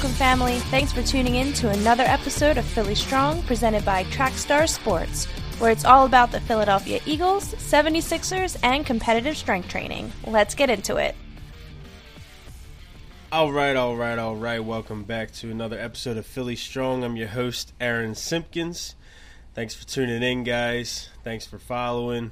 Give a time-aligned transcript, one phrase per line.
[0.00, 0.58] Welcome, family.
[0.70, 5.26] Thanks for tuning in to another episode of Philly Strong presented by Trackstar Sports,
[5.58, 10.10] where it's all about the Philadelphia Eagles, 76ers, and competitive strength training.
[10.26, 11.14] Let's get into it.
[13.30, 14.64] All right, all right, all right.
[14.64, 17.04] Welcome back to another episode of Philly Strong.
[17.04, 18.94] I'm your host, Aaron Simpkins.
[19.52, 21.10] Thanks for tuning in, guys.
[21.24, 22.30] Thanks for following.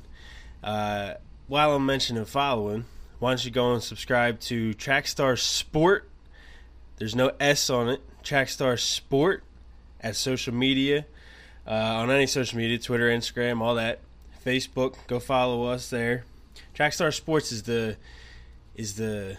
[0.64, 1.16] Uh,
[1.48, 2.87] while I'm mentioning following,
[3.19, 6.09] why don't you go and subscribe to Trackstar Sport?
[6.98, 8.01] There's no S on it.
[8.25, 9.45] Trackstar Sport
[10.01, 11.06] at social media,
[11.66, 14.01] uh, on any social media, Twitter, Instagram, all that.
[14.45, 16.25] Facebook, go follow us there.
[16.75, 17.97] Trackstar Sports is the
[18.75, 19.37] is the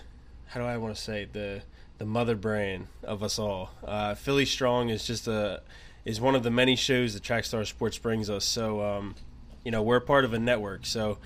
[0.48, 1.62] how do I want to say the
[1.98, 3.72] the mother brand of us all.
[3.84, 5.62] Uh, Philly Strong is just a
[6.06, 8.46] is one of the many shows that Trackstar Sports brings us.
[8.46, 9.16] So um,
[9.64, 10.86] you know we're part of a network.
[10.86, 11.18] So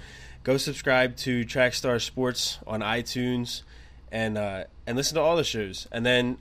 [0.44, 3.64] go subscribe to Trackstar Sports on iTunes
[4.14, 5.90] and uh, and listen to all the shows.
[5.92, 6.38] And then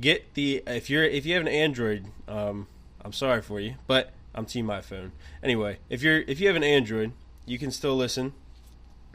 [0.00, 2.68] get the if you're if you have an Android, um,
[3.04, 5.10] I'm sorry for you, but I'm Team iPhone.
[5.42, 7.12] Anyway, if you're if you have an Android,
[7.44, 8.32] you can still listen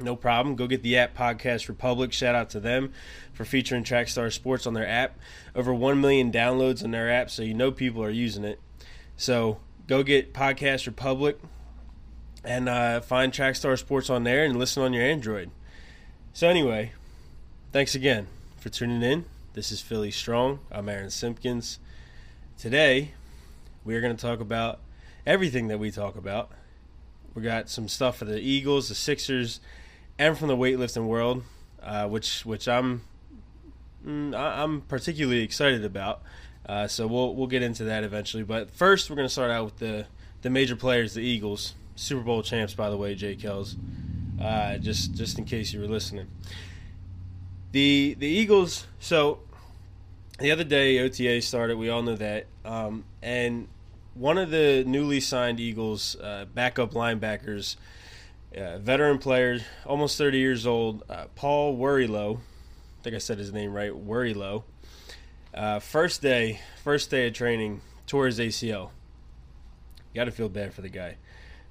[0.03, 0.55] no problem.
[0.55, 2.13] Go get the app Podcast Republic.
[2.13, 2.91] Shout out to them
[3.33, 5.17] for featuring Trackstar Sports on their app.
[5.55, 8.59] Over 1 million downloads on their app, so you know people are using it.
[9.17, 11.39] So go get Podcast Republic
[12.43, 15.51] and uh, find Trackstar Sports on there and listen on your Android.
[16.33, 16.93] So, anyway,
[17.71, 18.27] thanks again
[18.57, 19.23] for tuning in.
[19.53, 20.59] This is Philly Strong.
[20.69, 21.79] I'm Aaron Simpkins.
[22.57, 23.13] Today,
[23.85, 24.79] we are going to talk about
[25.25, 26.51] everything that we talk about.
[27.33, 29.61] We got some stuff for the Eagles, the Sixers,
[30.19, 31.43] and from the weightlifting world,
[31.81, 33.03] uh, which which I'm
[34.05, 36.23] mm, I'm particularly excited about.
[36.65, 38.43] Uh, so we'll we'll get into that eventually.
[38.43, 40.07] But first, we're going to start out with the
[40.41, 43.77] the major players, the Eagles, Super Bowl champs, by the way, Jay Kells.
[44.41, 46.27] Uh, just just in case you were listening,
[47.71, 48.85] the the Eagles.
[48.99, 49.39] So
[50.39, 51.77] the other day, OTA started.
[51.77, 53.67] We all know that, um, and
[54.13, 57.77] one of the newly signed Eagles uh, backup linebackers
[58.55, 62.37] uh, veteran player, almost 30 years old, uh, Paul Worrilow.
[62.37, 64.63] I think I said his name right, Worrilow.
[65.53, 68.89] Uh, first day, first day of training, tore his ACL.
[70.13, 71.17] Got to feel bad for the guy.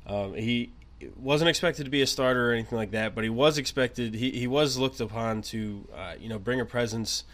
[0.07, 0.73] Um, he
[1.17, 4.15] wasn't expected to be a starter or anything like that, but he was expected.
[4.15, 7.25] He, he was looked upon to, uh, you know, bring a presence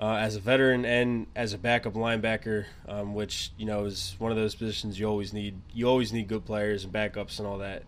[0.00, 4.30] uh, as a veteran and as a backup linebacker, um, which you know is one
[4.30, 5.60] of those positions you always need.
[5.74, 7.82] You always need good players and backups and all that.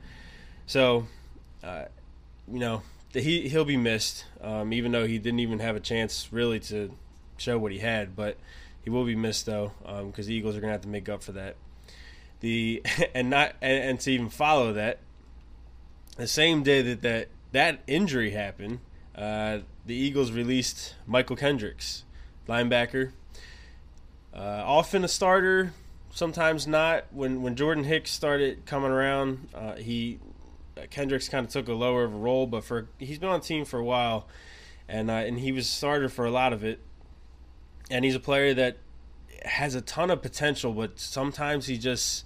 [0.66, 1.06] So,
[1.64, 1.86] uh,
[2.50, 2.82] you know,
[3.12, 6.94] he he'll be missed, um, even though he didn't even have a chance really to
[7.38, 8.14] show what he had.
[8.14, 8.36] But
[8.82, 11.22] he will be missed though, because um, the Eagles are gonna have to make up
[11.22, 11.56] for that.
[12.40, 12.82] The
[13.14, 14.98] and not and, and, to even follow that,
[16.16, 18.80] the same day that that, that injury happened,
[19.14, 22.04] uh, the Eagles released Mychal Kendricks,
[22.48, 23.12] linebacker.
[24.34, 25.72] Uh, often a starter,
[26.10, 27.04] sometimes not.
[27.10, 30.18] When when Jordan Hicks started coming around, uh, he
[30.76, 33.40] uh, Kendricks kind of took a lower of a role, but for he's been on
[33.40, 34.26] the team for a while,
[34.88, 36.80] and uh, and he was starter for a lot of it,
[37.90, 38.78] and he's a player that
[39.44, 42.24] has a ton of potential, but sometimes he just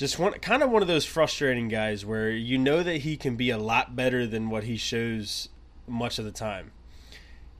[0.00, 3.36] just one kind of one of those frustrating guys where you know that he can
[3.36, 5.50] be a lot better than what he shows
[5.86, 6.70] much of the time.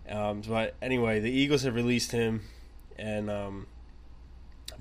[0.09, 2.41] Um, but anyway, the Eagles have released him,
[2.99, 3.67] and um,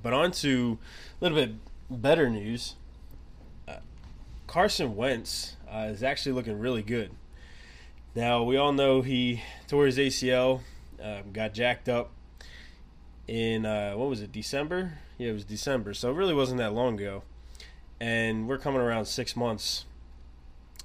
[0.02, 0.78] but on to
[1.20, 1.52] a little bit
[1.90, 2.76] better news.
[4.48, 7.12] Carson Wentz uh, is actually looking really good.
[8.16, 10.62] Now we all know he tore his ACL,
[11.04, 12.12] um, got jacked up
[13.28, 14.94] in uh, what was it, December?
[15.18, 17.22] Yeah, it was December, so it really wasn't that long ago.
[18.00, 19.86] And we're coming around six months,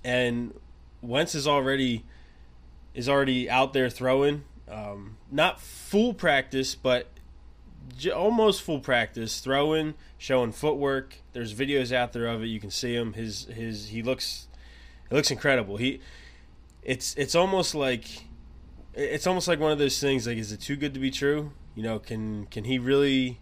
[0.03, 0.53] and
[1.01, 2.05] Wentz is already
[2.95, 4.45] is already out there throwing.
[4.69, 7.09] Um, not full practice, but
[8.15, 11.17] almost full practice, throwing, showing footwork.
[11.33, 12.47] There's videos out there of it.
[12.47, 13.13] You can see him.
[13.13, 14.49] His his he looks
[15.11, 15.77] it looks incredible.
[15.77, 16.01] He
[16.83, 18.25] it's it's almost like
[18.95, 21.53] it's almost like one of those things like is it too good to be true?
[21.75, 23.41] You know, can can he really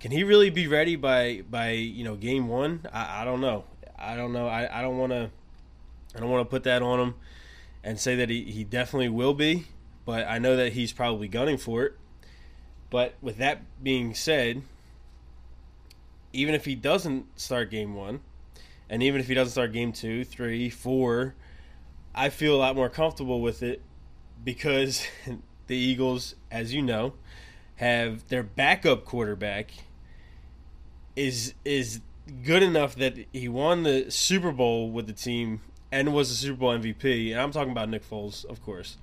[0.00, 2.86] can he really be ready by by you know game one?
[2.92, 3.64] I, I don't know.
[3.98, 4.46] I don't know.
[4.46, 5.30] I, I don't want to
[6.14, 7.14] I don't want to put that on him
[7.82, 9.66] and say that he, he definitely will be,
[10.04, 11.92] but I know that he's probably gunning for it.
[12.90, 14.62] But with that being said,
[16.32, 18.20] even if he doesn't start game one,
[18.88, 21.34] and even if he doesn't start game two, three, four,
[22.14, 23.82] I feel a lot more comfortable with it
[24.44, 25.06] because
[25.66, 27.14] the Eagles, as you know,
[27.76, 29.72] have their backup quarterback
[31.16, 32.00] is is
[32.44, 35.60] good enough that he won the Super Bowl with the team
[35.90, 37.32] and was a Super Bowl MVP.
[37.32, 38.98] And I'm talking about Nick Foles, of course.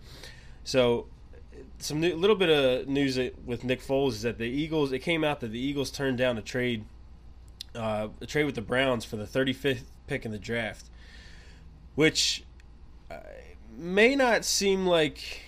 [0.63, 1.07] So
[1.79, 4.91] some new, little bit of news with Nick Foles is that the Eagles.
[4.91, 6.85] It came out that the Eagles turned down a trade,
[7.75, 10.85] uh, a trade with the Browns for the 35th pick in the draft,
[11.95, 12.43] which
[13.09, 13.17] uh,
[13.75, 15.41] may not seem like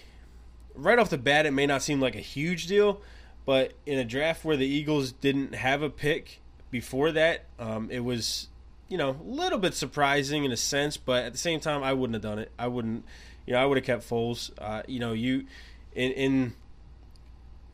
[0.73, 1.45] right off the bat.
[1.45, 3.01] It may not seem like a huge deal,
[3.45, 6.39] but in a draft where the Eagles didn't have a pick
[6.71, 8.47] before that, um, it was
[8.87, 10.97] you know a little bit surprising in a sense.
[10.97, 12.51] But at the same time, I wouldn't have done it.
[12.57, 13.05] I wouldn't.
[13.45, 14.51] You know, I would have kept Foles.
[14.57, 15.45] Uh, you know, you
[15.93, 16.53] in in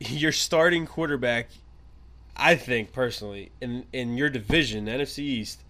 [0.00, 1.48] your starting quarterback,
[2.36, 5.62] I think personally, in in your division, NFC East,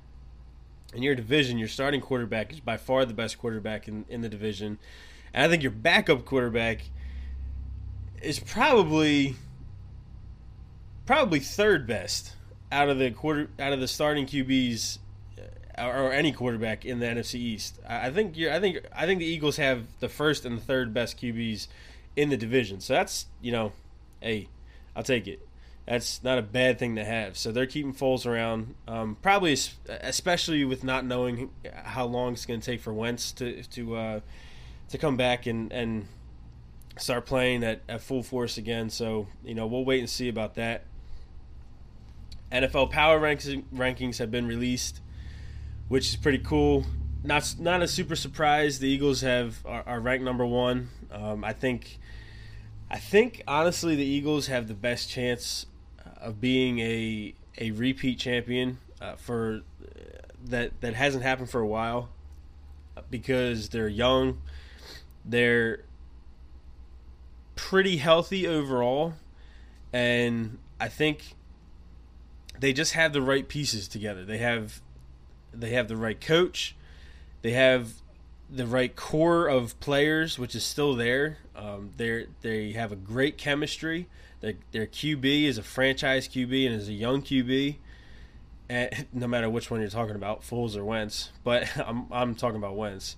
[0.95, 4.29] in your division, your starting quarterback is by far the best quarterback in, in the
[4.29, 4.79] division.
[5.33, 6.83] And I think your backup quarterback
[8.21, 9.37] is probably
[11.07, 12.37] probably third best
[12.73, 14.99] out of the quarter out of the starting QBs
[15.79, 17.79] uh, or, any quarterback in the NFC East.
[17.89, 20.63] I, I think you I think I think the Eagles have the first and the
[20.63, 21.69] third best QBs
[22.17, 22.81] in the division.
[22.81, 23.73] So that's you know,
[24.21, 24.49] hey,
[24.97, 25.47] I'll take it.
[25.87, 27.37] That's not a bad thing to have.
[27.37, 29.57] So they're keeping Foles around, um, probably
[29.89, 31.51] especially with not knowing
[31.85, 34.21] how long it's going to take for Wentz to to uh,
[34.91, 36.07] to come back and and
[36.99, 38.91] start playing at, at full force again.
[38.91, 40.85] So you know we'll wait and see about that.
[42.53, 45.01] NFL Power rankings rankings have been released,
[45.89, 46.85] which is pretty cool.
[47.25, 48.79] Not not a super surprise.
[48.79, 50.91] The Eagles have are, are ranked number one.
[51.11, 51.99] Um, I think
[52.91, 55.67] I think honestly the Eagles have the best chance
[56.21, 59.89] of being a a repeat champion uh, for uh,
[60.45, 62.11] that that hasn't happened for a while
[63.11, 64.43] because they're young,
[65.25, 65.85] they're
[67.57, 69.15] pretty healthy overall,
[69.93, 71.35] and I think
[72.63, 74.25] they just have the right pieces together.
[74.25, 74.81] They have
[75.53, 76.77] they have the right coach,
[77.43, 77.95] they have
[78.49, 81.39] the right core of players, which is still there.
[81.57, 84.07] Um, they they have a great chemistry.
[84.41, 87.79] Their, their QB is a franchise QB and is a young QB.
[88.69, 92.59] And no matter which one you're talking about, Foles or Wentz, but I'm I'm talking
[92.59, 93.17] about Wentz,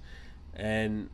[0.56, 1.10] and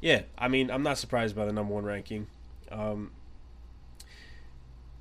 [0.00, 2.28] yeah, I mean I'm not surprised by the number one ranking.
[2.72, 3.10] Um,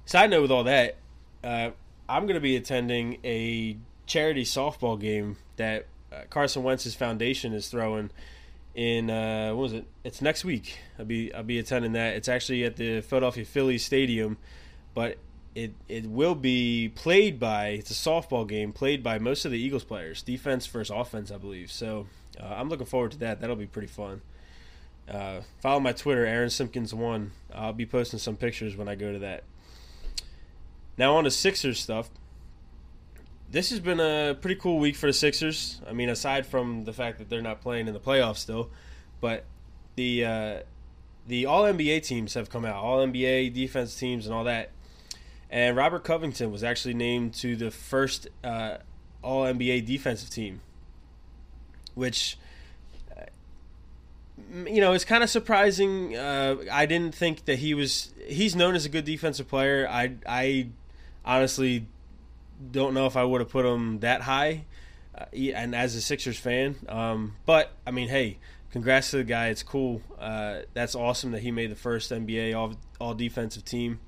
[0.05, 0.97] side note with all that,
[1.41, 1.71] uh,
[2.07, 7.67] I'm going to be attending a charity softball game that uh, Carson Wentz's foundation is
[7.69, 8.11] throwing
[8.75, 9.85] in uh, what was it?
[10.03, 10.77] It's next week.
[10.99, 12.15] I'll be I'll be attending that.
[12.15, 14.37] It's actually at the Philadelphia Phillies stadium,
[14.93, 15.17] but
[15.55, 19.59] it it will be played by it's a softball game played by most of the
[19.59, 21.71] Eagles players, defense versus offense, I believe.
[21.71, 22.07] So
[22.39, 23.39] uh, I'm looking forward to that.
[23.39, 24.21] That'll be pretty fun.
[25.09, 27.31] Uh, follow my Twitter, Aaron Simpkins one.
[27.53, 29.43] I'll be posting some pictures when I go to that.
[30.97, 32.09] Now on to Sixers stuff
[33.55, 35.79] this has been a pretty cool week for the Sixers.
[35.87, 38.69] I mean, aside from the fact that they're not playing in the playoffs still,
[39.21, 39.45] but
[39.95, 40.59] the uh,
[41.27, 44.71] the All NBA teams have come out, All NBA defense teams and all that.
[45.49, 48.77] And Robert Covington was actually named to the first uh,
[49.21, 50.59] All NBA defensive team,
[51.93, 52.37] which
[53.15, 53.21] uh,
[54.65, 56.17] you know it's kind of surprising.
[56.17, 58.13] Uh, I didn't think that he was.
[58.27, 59.87] He's known as a good defensive player.
[59.89, 60.69] I I
[61.25, 61.87] honestly
[62.71, 64.65] don't know if I would have put him that high,
[65.17, 66.75] uh, and as a Sixers fan.
[66.87, 68.37] Um, but I mean, hey,
[68.71, 69.47] congrats to the guy.
[69.47, 70.01] It's cool.
[70.19, 73.99] Uh, that's awesome that he made the first NBA all all defensive team.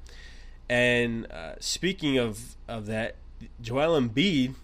[0.70, 3.16] And uh, speaking of of that,
[3.62, 4.56] Joel Embiid,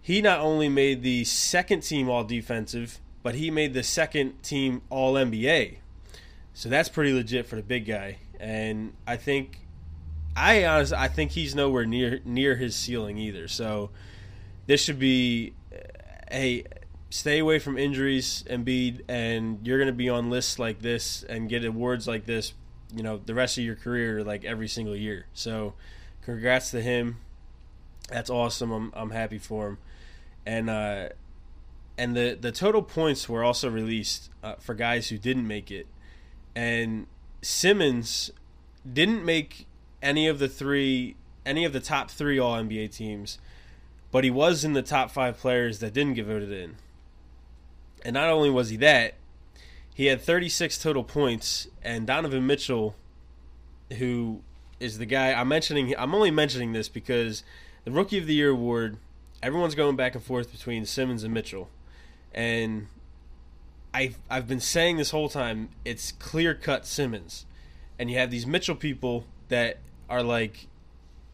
[0.00, 4.82] he not only made the second team all defensive, but he made the second team
[4.90, 5.76] all NBA.
[6.54, 8.18] So that's pretty legit for the big guy.
[8.38, 9.58] And I think
[10.36, 13.48] I honestly I think he's nowhere near near his ceiling either.
[13.48, 13.90] So
[14.66, 15.54] this should be
[16.30, 16.64] hey
[17.10, 21.48] stay away from injuries Embiid and you're going to be on lists like this and
[21.48, 22.52] get awards like this,
[22.94, 25.26] you know, the rest of your career like every single year.
[25.34, 25.74] So
[26.22, 27.18] congrats to him.
[28.08, 28.70] That's awesome.
[28.70, 29.78] I'm I'm happy for him.
[30.46, 31.08] And uh
[31.98, 35.86] and the the total points were also released uh, for guys who didn't make it.
[36.54, 37.06] And
[37.42, 38.30] Simmons
[38.90, 39.66] didn't make
[40.02, 43.38] any of the three, any of the top three All NBA teams,
[44.10, 46.76] but he was in the top five players that didn't get voted in.
[48.04, 49.14] And not only was he that,
[49.94, 52.94] he had 36 total points, and Donovan Mitchell,
[53.98, 54.42] who
[54.78, 57.42] is the guy I'm mentioning, I'm only mentioning this because
[57.84, 58.96] the Rookie of the Year award,
[59.42, 61.68] everyone's going back and forth between Simmons and Mitchell,
[62.32, 62.86] and
[63.92, 67.44] I've I've been saying this whole time, it's clear cut Simmons,
[67.98, 69.78] and you have these Mitchell people that
[70.10, 70.66] are like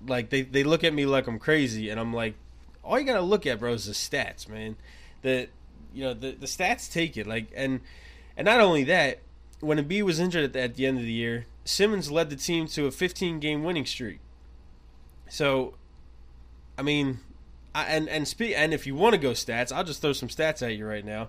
[0.06, 2.35] like they, they look at me like I'm crazy and I'm like
[2.85, 4.76] all you gotta look at bro is the stats man
[5.23, 5.49] the
[5.92, 7.80] you know the, the stats take it like and
[8.37, 9.21] and not only that
[9.61, 12.37] when Embiid was injured at the, at the end of the year, Simmons led the
[12.37, 14.21] team to a 15 game winning streak.
[15.28, 15.75] So,
[16.78, 17.21] I mean,
[17.75, 20.28] I, and and spe- and if you want to go stats, I'll just throw some
[20.28, 21.28] stats at you right now.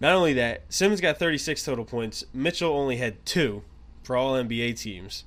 [0.00, 2.24] Not only that, Simmons got 36 total points.
[2.32, 3.62] Mitchell only had two
[4.02, 5.24] for all NBA teams,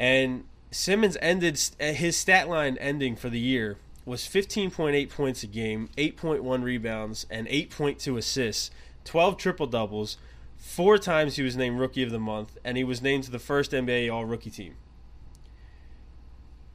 [0.00, 3.76] and Simmons ended eh, his stat line ending for the year
[4.06, 8.70] was 15.8 points a game, 8.1 rebounds, and 8.2 assists,
[9.04, 10.16] 12 triple doubles.
[10.56, 13.38] Four times he was named Rookie of the Month, and he was named to the
[13.38, 14.76] first NBA All Rookie team.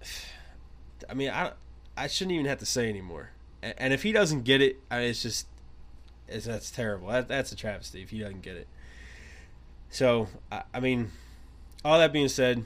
[1.09, 1.53] I mean, I
[1.97, 3.31] I shouldn't even have to say anymore.
[3.63, 5.47] And if he doesn't get it, I mean, it's just
[6.27, 7.07] it's, that's terrible.
[7.07, 8.67] That, that's a travesty if he doesn't get it.
[9.89, 11.11] So I, I mean,
[11.83, 12.65] all that being said,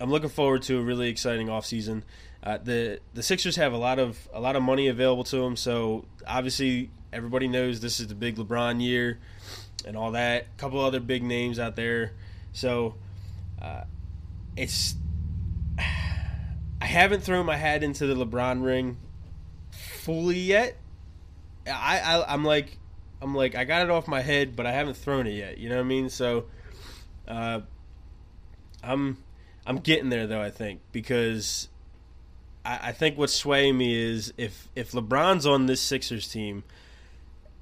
[0.00, 2.02] I'm looking forward to a really exciting offseason.
[2.42, 5.56] Uh, the the Sixers have a lot of a lot of money available to them,
[5.56, 9.18] so obviously everybody knows this is the big LeBron year
[9.86, 10.42] and all that.
[10.42, 12.12] A couple other big names out there,
[12.52, 12.94] so
[13.60, 13.84] uh,
[14.56, 14.94] it's.
[15.78, 18.96] I haven't thrown my hat into the LeBron ring
[19.70, 20.76] fully yet.
[21.66, 22.76] I, I I'm like
[23.20, 25.58] I'm like I got it off my head, but I haven't thrown it yet.
[25.58, 26.08] You know what I mean?
[26.10, 26.46] So,
[27.28, 27.60] uh,
[28.82, 29.21] I'm
[29.66, 30.40] I'm getting there though.
[30.40, 31.68] I think because
[32.64, 36.64] I, I think what's swaying me is if if LeBron's on this Sixers team,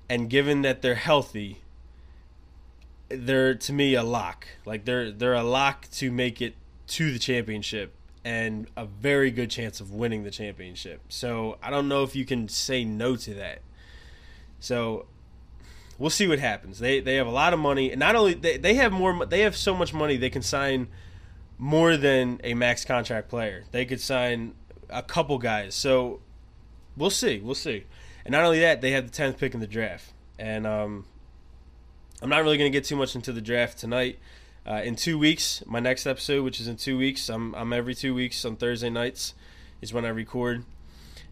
[0.08, 1.58] and given that they're healthy,
[3.08, 4.46] they're to me a lock.
[4.64, 6.54] Like they're they're a lock to make it
[6.88, 11.00] to the championship and a very good chance of winning the championship.
[11.08, 13.60] So I don't know if you can say no to that.
[14.58, 15.06] So
[15.98, 16.78] we'll see what happens.
[16.78, 19.40] They they have a lot of money, and not only they they have more they
[19.40, 20.88] have so much money they can sign
[21.60, 23.64] more than a max contract player.
[23.70, 24.54] They could sign
[24.88, 25.74] a couple guys.
[25.74, 26.20] So
[26.96, 27.38] we'll see.
[27.38, 27.84] We'll see.
[28.24, 30.10] And not only that, they have the tenth pick in the draft.
[30.38, 31.04] And um,
[32.22, 34.18] I'm not really going to get too much into the draft tonight.
[34.66, 37.94] Uh, in two weeks, my next episode, which is in two weeks, I'm, I'm every
[37.94, 39.34] two weeks on Thursday nights,
[39.82, 40.64] is when I record.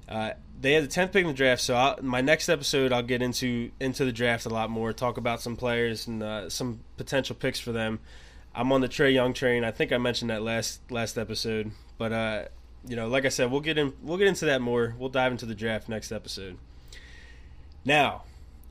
[0.07, 3.03] Uh, they had the tenth pick in the draft, so I'll, my next episode I'll
[3.03, 6.81] get into into the draft a lot more, talk about some players and uh, some
[6.97, 8.01] potential picks for them.
[8.59, 9.63] I'm on the Trae Young train.
[9.63, 12.45] I think I mentioned that last last episode, but uh,
[12.89, 14.97] you know, like I said, we'll get in we'll get into that more.
[14.99, 16.59] We'll dive into the draft next episode.
[17.85, 18.25] Now,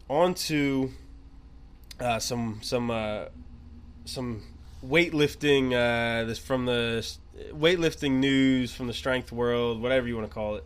[0.09, 0.91] on to
[2.01, 3.27] uh, some some uh,
[4.03, 4.43] some
[4.85, 7.09] weightlifting uh, this from the
[7.53, 10.65] weightlifting news from the strength world, whatever you want to call it.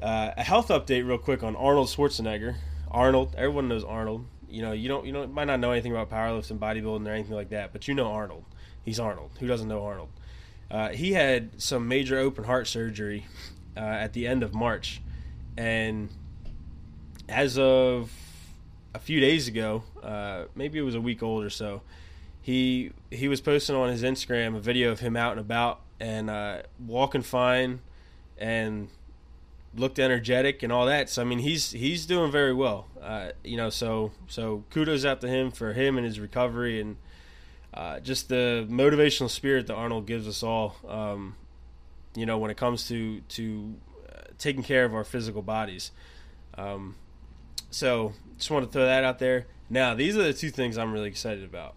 [0.00, 2.54] Uh, a health update, real quick, on Arnold Schwarzenegger.
[2.90, 4.24] Arnold, everyone knows Arnold.
[4.52, 7.34] You know, you don't you know might not know anything about powerlifting, bodybuilding, or anything
[7.34, 8.44] like that, but you know Arnold.
[8.84, 9.30] He's Arnold.
[9.40, 10.10] Who doesn't know Arnold?
[10.70, 13.26] Uh, he had some major open heart surgery
[13.76, 15.00] uh, at the end of March,
[15.56, 16.10] and
[17.28, 18.10] as of
[18.94, 21.82] a few days ago, uh, maybe it was a week old or so,
[22.40, 26.28] he he was posting on his Instagram a video of him out and about and
[26.28, 27.80] uh, walking fine
[28.36, 28.88] and
[29.74, 31.08] looked energetic and all that.
[31.08, 32.86] So I mean, he's he's doing very well.
[33.00, 36.96] Uh, you know, so so kudos out to him for him and his recovery and
[37.74, 40.76] uh, just the motivational spirit that Arnold gives us all.
[40.86, 41.36] Um,
[42.14, 43.74] you know, when it comes to to
[44.08, 45.90] uh, taking care of our physical bodies.
[46.56, 46.96] Um,
[47.70, 49.46] so just want to throw that out there.
[49.70, 51.74] Now, these are the two things I'm really excited about.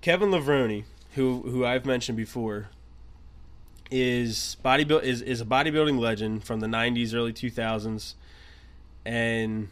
[0.00, 2.68] Kevin Levrone, who who I've mentioned before,
[3.90, 8.14] is bodybuild is, is a bodybuilding legend from the 90s, early 2000s,
[9.04, 9.68] and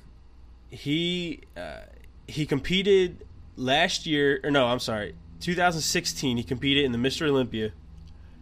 [0.70, 1.80] he uh,
[2.26, 3.24] he competed
[3.56, 6.36] last year or no, I'm sorry, 2016.
[6.36, 7.28] He competed in the Mr.
[7.28, 7.72] Olympia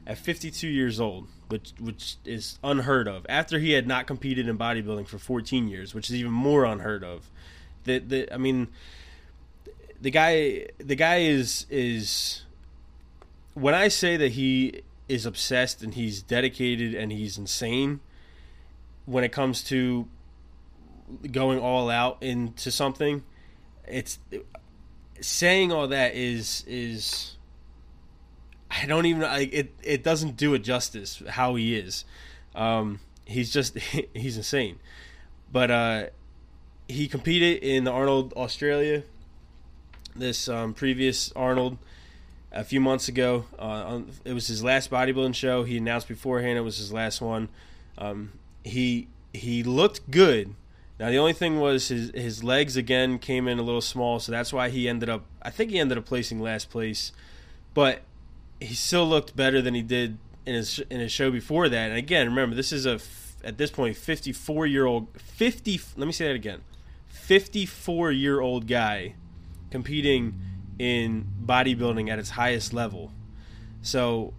[0.07, 3.27] at 52 years old, which which is unheard of.
[3.29, 7.05] After he had not competed in bodybuilding for 14 years, which is even more unheard
[7.05, 7.31] of.
[7.85, 8.69] The the I mean
[10.01, 12.43] the guy the guy is is
[13.55, 18.01] when I say that he is obsessed and he's dedicated and he's insane
[19.05, 20.09] when it comes to
[21.31, 23.23] going all out into something
[23.87, 24.19] it's
[25.21, 27.37] saying all that is is
[28.71, 32.05] I don't even like it it doesn't do it justice how he is.
[32.55, 33.79] Um, he's just
[34.15, 34.79] he's insane.
[35.51, 36.07] But uh,
[36.89, 39.03] he competed in the Arnold Australia
[40.17, 41.79] this um, previous Arnold
[42.53, 43.47] a few months ago.
[43.59, 45.65] Uh, on, it was his last bodybuilding show.
[45.65, 47.49] He announced beforehand it was his last one.
[47.99, 48.33] Um,
[48.65, 50.55] he he looked good.
[51.01, 54.31] Now the only thing was his his legs again came in a little small, so
[54.31, 55.25] that's why he ended up.
[55.43, 57.13] I think he ended up placing last place,
[57.75, 58.03] but
[58.61, 61.89] he still looked better than he did in his in his show before that.
[61.89, 63.01] And again, remember this is a
[63.45, 65.81] at this point 54 year old 50.
[65.97, 66.61] Let me say that again.
[67.09, 69.15] 54 year old guy
[69.71, 70.39] competing
[70.83, 73.13] in bodybuilding at its highest level.
[73.83, 74.35] So,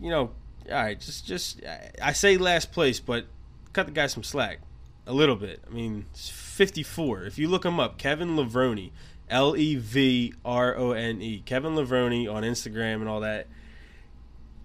[0.00, 0.30] you know,
[0.70, 1.60] all right, just just
[2.00, 3.26] I say last place, but
[3.72, 4.60] cut the guy some slack
[5.04, 5.60] a little bit.
[5.68, 7.24] I mean, 54.
[7.24, 8.92] If you look him up, Kevin Levrone,
[9.28, 13.48] L E V R O N E, Kevin Levrone on Instagram and all that.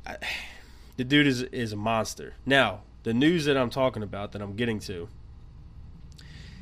[0.06, 0.18] I,
[0.98, 2.36] the dude is is a monster.
[2.46, 5.10] Now, the news that I'm talking about, that I'm getting to,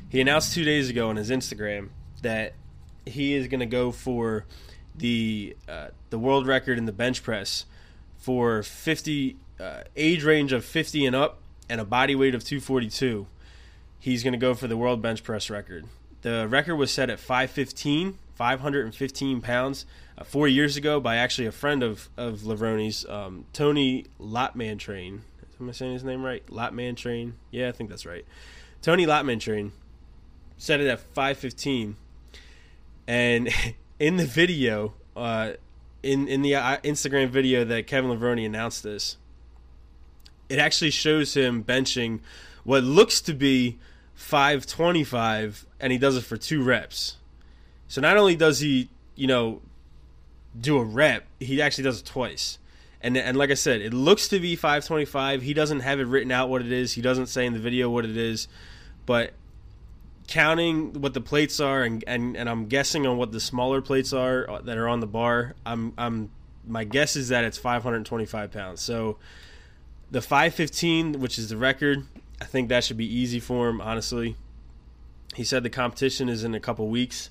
[0.08, 1.90] he announced two days ago on his Instagram
[2.22, 2.54] that
[3.06, 4.44] he is going to go for
[4.94, 7.64] the uh, the world record in the bench press
[8.18, 13.26] for 50 uh, age range of 50 and up and a body weight of 242.
[13.98, 15.86] He's going to go for the world bench press record.
[16.22, 19.86] The record was set at 515, 515 pounds,
[20.18, 25.22] uh, four years ago by actually a friend of of Levrone's, um, Tony Lotman Train.
[25.60, 26.44] Am I saying his name right?
[26.46, 27.34] Lotman Train.
[27.50, 28.24] Yeah, I think that's right.
[28.82, 29.72] Tony Lotman Train
[30.58, 31.96] set it at 515,
[33.06, 33.48] and
[33.98, 35.52] in the video, uh,
[36.02, 39.16] in in the uh, Instagram video that Kevin Levrone announced this,
[40.48, 42.20] it actually shows him benching
[42.64, 43.78] what looks to be
[44.14, 47.16] 525, and he does it for two reps.
[47.88, 49.60] So not only does he, you know,
[50.58, 52.58] do a rep, he actually does it twice.
[53.00, 55.42] And and like I said, it looks to be 525.
[55.42, 56.92] He doesn't have it written out what it is.
[56.92, 58.46] He doesn't say in the video what it is,
[59.06, 59.32] but
[60.28, 64.12] counting what the plates are and, and, and I'm guessing on what the smaller plates
[64.12, 66.30] are uh, that are on the bar, I'm I'm
[66.66, 68.80] my guess is that it's 525 pounds.
[68.80, 69.18] So
[70.10, 72.04] the 515, which is the record,
[72.40, 73.80] I think that should be easy for him.
[73.80, 74.36] Honestly,
[75.34, 77.30] he said the competition is in a couple weeks,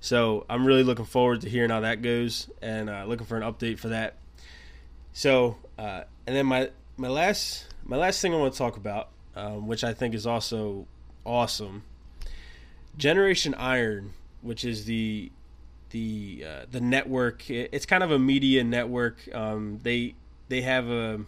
[0.00, 3.42] so I'm really looking forward to hearing how that goes and uh, looking for an
[3.42, 4.16] update for that.
[5.12, 9.10] So, uh, and then my my last my last thing I want to talk about,
[9.36, 10.86] um, which I think is also
[11.24, 11.82] awesome,
[12.96, 15.30] Generation Iron, which is the
[15.90, 17.48] the uh, the network.
[17.50, 19.16] It's kind of a media network.
[19.34, 20.14] Um, they
[20.48, 21.20] they have a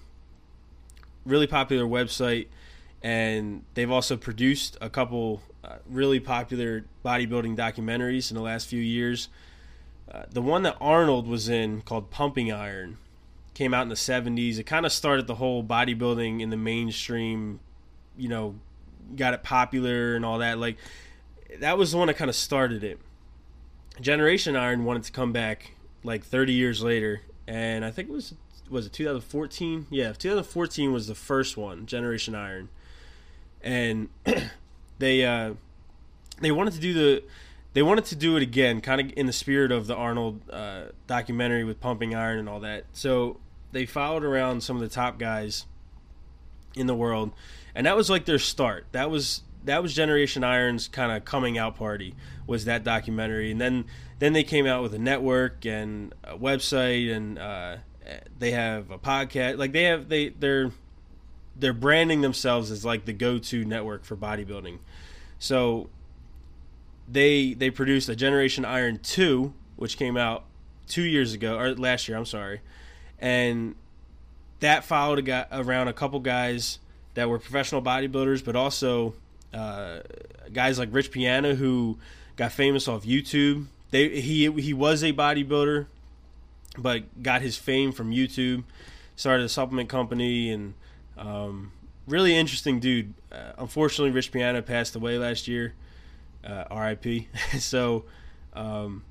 [1.25, 2.49] really popular website,
[3.03, 8.81] and they've also produced a couple uh, really popular bodybuilding documentaries in the last few
[8.81, 9.29] years.
[10.11, 12.99] Uh, the one that Arnold was in called Pumping Iron
[13.55, 14.59] came out in the 70s.
[14.59, 17.61] It kind of started the whole bodybuilding in the mainstream,
[18.17, 18.57] you know,
[19.17, 20.59] got it popular and all that.
[20.59, 20.77] Like
[21.61, 22.99] that was the one that kind of started it.
[24.01, 28.35] Generation Iron wanted to come back like 30 years later, and I think it was
[28.71, 29.87] was it 2014?
[29.91, 32.69] Yeah, 2014 was the first one, Generation Iron,
[33.63, 34.09] and
[34.99, 35.55] they uh,
[36.41, 37.25] they wanted to do the
[37.75, 40.85] they wanted to do it again, kind of in the spirit of the Arnold uh,
[41.07, 42.85] documentary with pumping iron and all that.
[42.93, 43.39] So
[43.73, 45.67] they followed around some of the top guys
[46.77, 47.33] in the world,
[47.75, 48.87] and that was like their start.
[48.93, 52.15] That was that was Generation Iron's kind of coming out party
[52.47, 53.87] was that documentary, and then
[54.19, 57.77] then they came out with a network and a website, and uh,
[58.39, 59.59] they have a podcast.
[59.59, 60.71] Like they have they they're
[61.57, 64.79] they're branding themselves as like the go-to network for bodybuilding.
[65.39, 65.89] So
[67.09, 70.45] they they produced a Generation Iron two, which came out
[70.87, 72.17] two years ago or last year.
[72.17, 72.61] I'm sorry,
[73.19, 73.75] and
[74.61, 76.79] that followed a guy, around a couple guys
[77.15, 79.15] that were professional bodybuilders, but also
[79.55, 80.01] uh,
[80.53, 81.99] guys like Rich Piana who
[82.37, 83.67] got famous off YouTube.
[83.91, 85.87] They he he was a bodybuilder,
[86.77, 88.65] but got his fame from YouTube.
[89.17, 90.75] Started a supplement company and
[91.17, 91.73] um,
[92.09, 93.15] really interesting dude.
[93.31, 95.75] Uh, unfortunately, Rich Piana passed away last year.
[96.45, 97.29] Uh, R.I.P.
[97.59, 98.05] so,
[98.53, 99.05] um,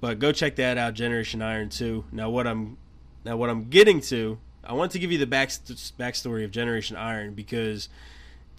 [0.00, 0.94] but go check that out.
[0.94, 2.04] Generation Iron two.
[2.10, 2.78] Now what I'm
[3.24, 4.38] now what I'm getting to.
[4.64, 7.88] I want to give you the back backstory of Generation Iron because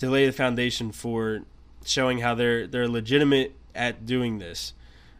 [0.03, 1.43] to lay the foundation for
[1.85, 4.73] showing how they're they're legitimate at doing this.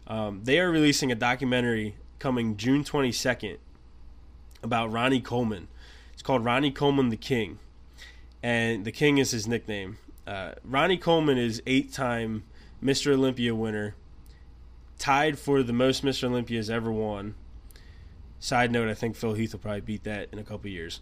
[0.08, 3.58] Um, they are releasing a documentary coming June 22nd
[4.62, 5.70] about Ronnie Coleman.
[6.12, 7.60] It's called Ronnie Coleman the King,
[8.42, 10.00] and the King is his nickname.
[10.28, 12.44] Uh, Ronnie Coleman is eight-time
[12.84, 13.14] Mr.
[13.14, 13.96] Olympia winner,
[15.00, 16.26] tied for the most Mr.
[16.26, 17.36] Olympias ever won.
[18.40, 21.00] Side note: I think Phil Heath will probably beat that in a couple years.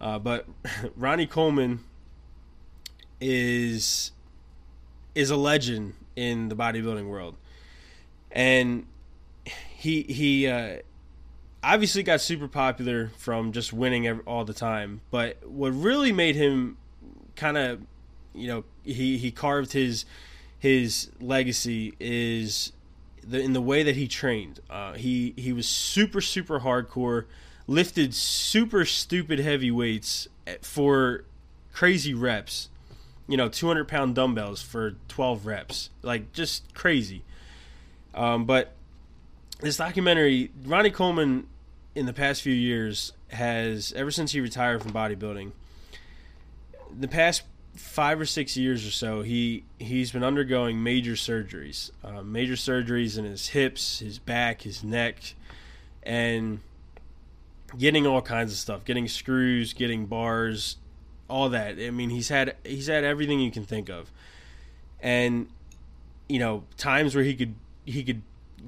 [0.00, 0.46] Uh, but
[0.96, 1.80] Ronnie Coleman
[3.20, 4.12] is
[5.14, 7.36] is a legend in the bodybuilding world,
[8.30, 8.86] and
[9.76, 10.78] he he uh,
[11.62, 15.00] obviously got super popular from just winning every, all the time.
[15.10, 16.76] But what really made him
[17.36, 17.80] kind of
[18.34, 20.04] you know he he carved his
[20.58, 22.72] his legacy is
[23.22, 24.60] the, in the way that he trained.
[24.68, 27.24] Uh, he he was super super hardcore,
[27.66, 30.28] lifted super stupid heavy weights
[30.62, 31.24] for
[31.72, 32.68] crazy reps,
[33.26, 35.90] you know, 200 pound dumbbells for 12 reps.
[36.02, 37.22] Like, just crazy.
[38.14, 38.74] Um, but
[39.60, 41.46] this documentary, Ronnie Coleman,
[41.94, 45.52] in the past few years, has ever since he retired from bodybuilding,
[46.96, 47.42] the past
[47.74, 53.18] five or six years or so, he he's been undergoing major surgeries, uh, major surgeries
[53.18, 55.34] in his hips, his back, his neck,
[56.02, 56.60] and
[57.76, 60.76] getting all kinds of stuff, getting screws, getting bars,
[61.34, 61.78] all that.
[61.78, 64.10] I mean, he's had he's had everything you can think of,
[65.00, 65.48] and
[66.28, 68.22] you know, times where he could he could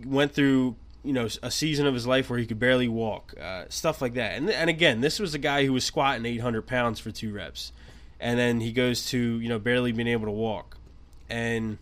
[0.04, 3.64] went through you know a season of his life where he could barely walk, uh,
[3.68, 4.36] stuff like that.
[4.36, 7.72] And and again, this was a guy who was squatting 800 pounds for two reps
[8.20, 10.76] and then he goes to you know barely being able to walk,
[11.28, 11.78] and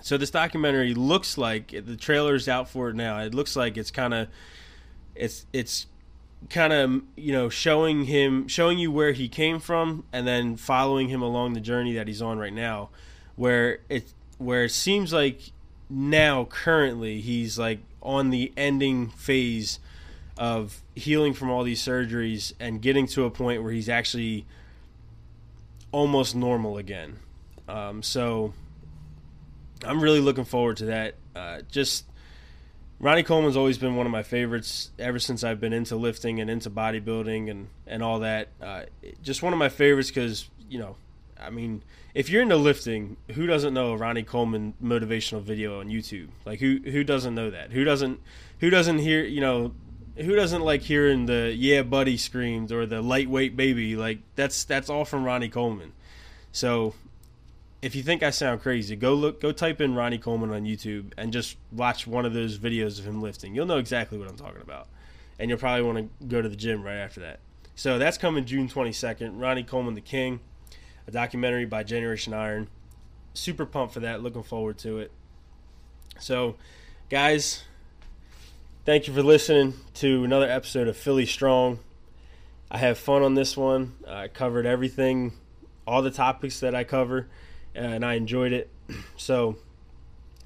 [0.00, 3.18] so this documentary looks like the trailer's out for it now.
[3.20, 4.28] It looks like it's kind of
[5.14, 5.86] it's it's
[6.48, 11.08] kind of you know showing him showing you where he came from and then following
[11.08, 12.88] him along the journey that he's on right now
[13.36, 15.52] where it where it seems like
[15.90, 19.78] now currently he's like on the ending phase
[20.38, 24.46] of healing from all these surgeries and getting to a point where he's actually
[25.92, 27.18] almost normal again.
[27.68, 28.54] Um, so
[29.84, 31.14] I'm really looking forward to that.
[31.36, 32.06] Uh, just
[33.00, 36.50] Ronnie Coleman's always been one of my favorites ever since I've been into lifting and
[36.50, 38.48] into bodybuilding and and all that.
[38.60, 38.82] Uh,
[39.22, 40.96] just one of my favorites because you know,
[41.40, 41.82] I mean,
[42.14, 46.28] if you're into lifting, who doesn't know a Ronnie Coleman motivational video on YouTube?
[46.44, 47.72] Like who who doesn't know that?
[47.72, 48.20] Who doesn't
[48.60, 49.72] who doesn't hear you know
[50.16, 53.96] who doesn't like hearing the "Yeah, buddy" screams or the "lightweight baby"?
[53.96, 55.92] Like that's that's all from Ronnie Coleman.
[56.52, 56.94] So,
[57.82, 61.12] if you think I sound crazy, go look, go type in Ronnie Coleman on YouTube
[61.16, 63.54] and just watch one of those videos of him lifting.
[63.54, 64.88] You'll know exactly what I'm talking about,
[65.38, 67.40] and you'll probably want to go to the gym right after that.
[67.74, 69.40] So that's coming June 22nd.
[69.40, 70.40] Ronnie Coleman, the King,
[71.06, 72.68] a documentary by Generation Iron.
[73.32, 74.22] Super pumped for that.
[74.22, 75.12] Looking forward to it.
[76.18, 76.56] So,
[77.08, 77.62] guys,
[78.86, 81.80] Thank you for listening to another episode of Philly Strong.
[82.70, 83.92] I have fun on this one.
[84.08, 85.34] I covered everything,
[85.86, 87.28] all the topics that I cover,
[87.74, 88.70] and I enjoyed it.
[89.16, 89.56] So,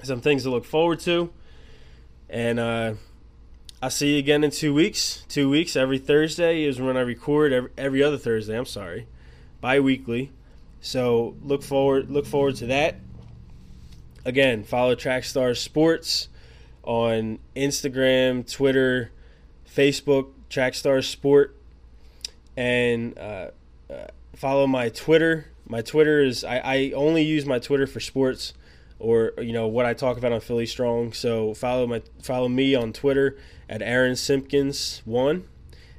[0.02, 1.30] some things to look forward to.
[2.28, 2.94] And uh,
[3.80, 5.24] I'll see you again in two weeks.
[5.28, 7.52] Two weeks, every Thursday is when I record.
[7.52, 9.06] Every, every other Thursday, I'm sorry,
[9.60, 10.32] bi-weekly.
[10.80, 12.96] So look forward look forward to that.
[14.24, 16.28] Again, follow Trackstar Sports
[16.82, 19.10] on Instagram, Twitter,
[19.66, 21.56] Facebook, Trackstar Sport,
[22.56, 23.50] and uh,
[23.90, 25.46] uh, follow my Twitter.
[25.66, 28.54] My Twitter is I, I only use my Twitter for sports
[28.98, 31.12] or you know what I talk about on Philly Strong.
[31.12, 33.36] So follow my follow me on Twitter
[33.68, 35.44] at Aaron Simpkins one.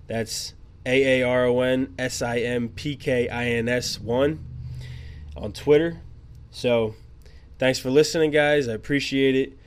[0.08, 0.54] That's
[0.86, 4.46] A A R O N S I M P K I N S one
[5.36, 6.02] on Twitter.
[6.52, 6.96] So
[7.60, 8.68] thanks for listening, guys.
[8.68, 9.58] I appreciate it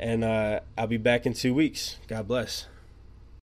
[0.00, 1.98] and uh, I'll be back in two weeks.
[2.08, 2.66] God bless.